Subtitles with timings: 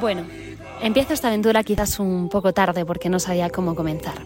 [0.00, 0.26] Bueno,
[0.80, 4.24] empiezo esta aventura quizás un poco tarde porque no sabía cómo comenzar.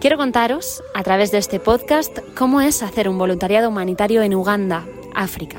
[0.00, 4.86] Quiero contaros, a través de este podcast, cómo es hacer un voluntariado humanitario en Uganda,
[5.14, 5.58] África.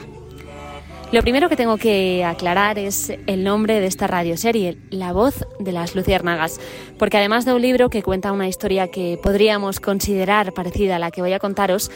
[1.10, 5.72] Lo primero que tengo que aclarar es el nombre de esta radioserie, La voz de
[5.72, 6.60] las luciérnagas,
[7.00, 11.09] porque además de un libro que cuenta una historia que podríamos considerar parecida a la
[11.09, 11.91] que voy a contaros,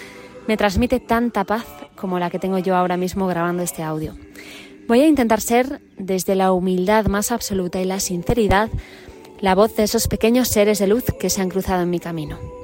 [0.47, 1.65] me transmite tanta paz
[1.97, 4.15] como la que tengo yo ahora mismo grabando este audio.
[4.87, 8.69] Voy a intentar ser, desde la humildad más absoluta y la sinceridad,
[9.41, 12.60] la voz de esos pequeños seres de luz que se han cruzado en mi camino.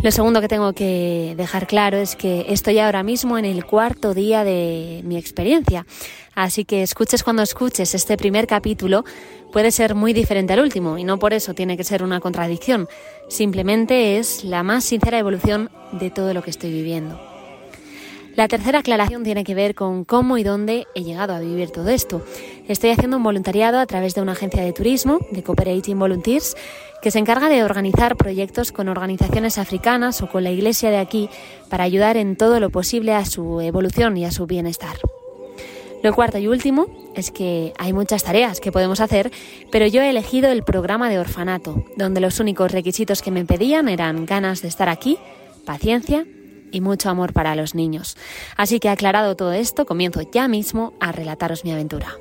[0.00, 4.14] Lo segundo que tengo que dejar claro es que estoy ahora mismo en el cuarto
[4.14, 5.86] día de mi experiencia.
[6.34, 9.04] Así que escuches cuando escuches este primer capítulo,
[9.52, 12.88] puede ser muy diferente al último y no por eso tiene que ser una contradicción.
[13.28, 17.31] Simplemente es la más sincera evolución de todo lo que estoy viviendo.
[18.34, 21.90] La tercera aclaración tiene que ver con cómo y dónde he llegado a vivir todo
[21.90, 22.24] esto.
[22.66, 26.56] Estoy haciendo un voluntariado a través de una agencia de turismo, de Cooperating Volunteers,
[27.02, 31.28] que se encarga de organizar proyectos con organizaciones africanas o con la iglesia de aquí
[31.68, 34.96] para ayudar en todo lo posible a su evolución y a su bienestar.
[36.02, 39.30] Lo cuarto y último es que hay muchas tareas que podemos hacer,
[39.70, 43.90] pero yo he elegido el programa de orfanato, donde los únicos requisitos que me pedían
[43.90, 45.18] eran ganas de estar aquí,
[45.66, 46.24] paciencia
[46.72, 48.16] y mucho amor para los niños.
[48.56, 52.16] Así que aclarado todo esto, comienzo ya mismo a relataros mi aventura.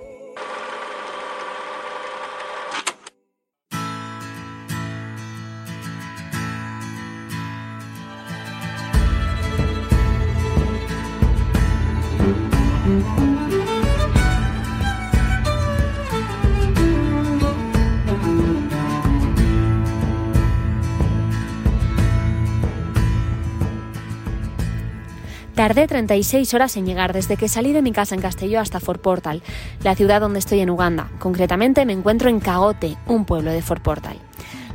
[25.61, 28.99] Tardé 36 horas en llegar desde que salí de mi casa en Castelló hasta Fort
[28.99, 29.43] Portal,
[29.83, 31.11] la ciudad donde estoy en Uganda.
[31.19, 34.17] Concretamente me encuentro en Cagote, un pueblo de Fort Portal.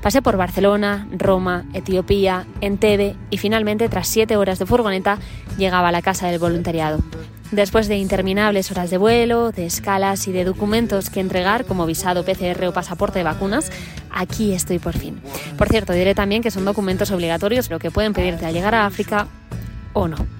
[0.00, 5.19] Pasé por Barcelona, Roma, Etiopía, Entebbe y finalmente, tras siete horas de furgoneta,
[5.58, 7.00] llegaba a la casa del voluntariado.
[7.50, 12.24] Después de interminables horas de vuelo, de escalas y de documentos que entregar como visado
[12.24, 13.72] PCR o pasaporte de vacunas,
[14.12, 15.20] aquí estoy por fin.
[15.58, 18.86] Por cierto, diré también que son documentos obligatorios, lo que pueden pedirte al llegar a
[18.86, 19.26] África
[19.92, 20.35] o no.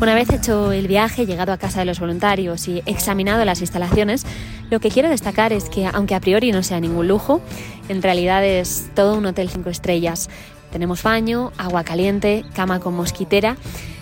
[0.00, 4.24] Una vez hecho el viaje, llegado a casa de los voluntarios y examinado las instalaciones,
[4.70, 7.40] lo que quiero destacar es que, aunque a priori no sea ningún lujo,
[7.88, 10.30] en realidad es todo un hotel cinco estrellas.
[10.72, 13.56] Tenemos baño, agua caliente, cama con mosquitera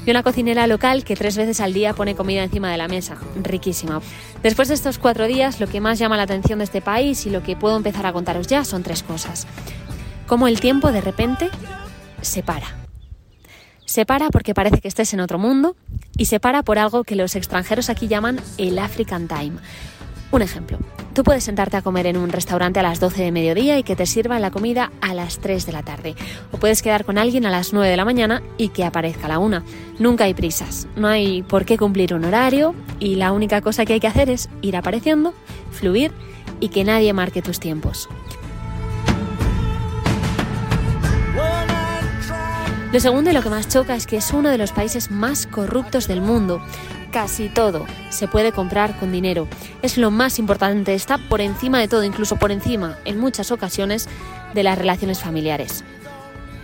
[0.07, 3.17] y una cocinera local que tres veces al día pone comida encima de la mesa.
[3.43, 4.01] Riquísima.
[4.43, 7.31] Después de estos cuatro días, lo que más llama la atención de este país y
[7.31, 9.47] lo que puedo empezar a contaros ya son tres cosas.
[10.27, 11.49] Cómo el tiempo de repente
[12.21, 12.88] se para.
[13.89, 15.75] Se para porque parece que estés en otro mundo
[16.19, 19.53] y se para por algo que los extranjeros aquí llaman el African Time.
[20.31, 20.77] Un ejemplo,
[21.15, 23.97] tú puedes sentarte a comer en un restaurante a las 12 de mediodía y que
[23.97, 26.17] te sirvan la comida a las 3 de la tarde.
[26.53, 29.31] O puedes quedar con alguien a las 9 de la mañana y que aparezca a
[29.31, 29.63] la 1.
[29.99, 33.95] Nunca hay prisas, no hay por qué cumplir un horario y la única cosa que
[33.95, 35.33] hay que hacer es ir apareciendo,
[35.71, 36.13] fluir
[36.61, 38.07] y que nadie marque tus tiempos.
[42.91, 45.47] Lo segundo y lo que más choca es que es uno de los países más
[45.47, 46.63] corruptos del mundo.
[47.13, 49.47] Casi todo se puede comprar con dinero.
[49.83, 54.09] Es lo más importante, está por encima de todo, incluso por encima, en muchas ocasiones,
[54.55, 55.85] de las relaciones familiares.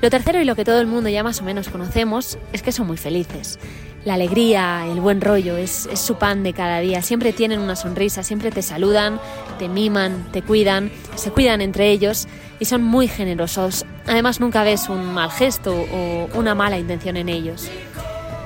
[0.00, 2.72] Lo tercero y lo que todo el mundo ya más o menos conocemos es que
[2.72, 3.58] son muy felices.
[4.06, 7.02] La alegría, el buen rollo es, es, su pan de cada día.
[7.02, 9.20] Siempre tienen una sonrisa, siempre te saludan,
[9.58, 12.28] te miman, te cuidan, se cuidan entre ellos
[12.60, 13.84] y son muy generosos.
[14.06, 17.70] Además nunca ves un mal gesto o una mala intención en ellos.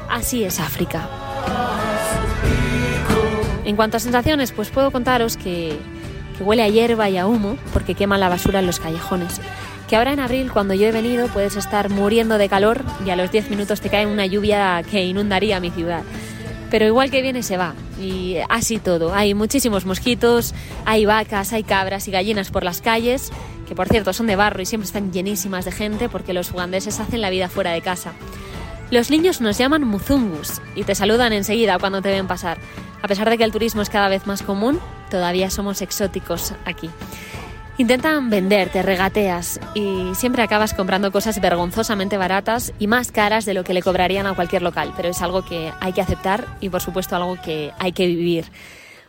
[0.09, 1.09] Así es África.
[3.65, 5.79] En cuanto a sensaciones, pues puedo contaros que,
[6.37, 9.41] que huele a hierba y a humo porque queman la basura en los callejones
[9.88, 13.17] que ahora en abril, cuando yo he venido, puedes estar muriendo de calor y a
[13.17, 16.03] los 10 minutos te cae una lluvia que inundaría mi ciudad.
[16.70, 19.15] Pero igual que viene se va, y así todo.
[19.15, 20.55] Hay muchísimos mosquitos,
[20.85, 23.31] hay vacas, hay cabras y gallinas por las calles,
[23.67, 27.00] que por cierto son de barro y siempre están llenísimas de gente porque los ugandeses
[27.00, 28.12] hacen la vida fuera de casa.
[28.91, 32.59] Los niños nos llaman muzungus y te saludan enseguida cuando te ven pasar.
[33.03, 34.81] A pesar de que el turismo es cada vez más común,
[35.11, 36.91] todavía somos exóticos aquí.
[37.79, 43.63] Intentan venderte, regateas y siempre acabas comprando cosas vergonzosamente baratas y más caras de lo
[43.63, 46.81] que le cobrarían a cualquier local, pero es algo que hay que aceptar y por
[46.81, 48.47] supuesto algo que hay que vivir.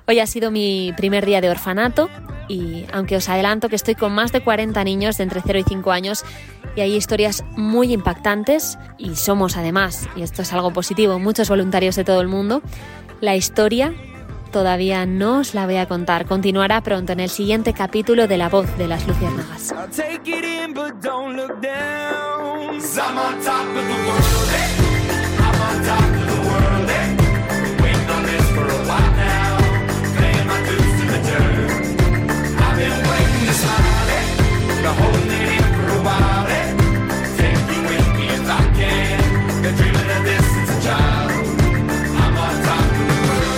[0.07, 2.11] Hoy ha sido mi primer día de orfanato
[2.47, 5.63] y aunque os adelanto que estoy con más de 40 niños de entre 0 y
[5.63, 6.23] 5 años
[6.75, 11.95] y hay historias muy impactantes y somos además, y esto es algo positivo, muchos voluntarios
[11.95, 12.61] de todo el mundo,
[13.19, 13.95] la historia
[14.49, 16.25] todavía no os la voy a contar.
[16.25, 19.73] Continuará pronto en el siguiente capítulo de La Voz de las Luciérnagas.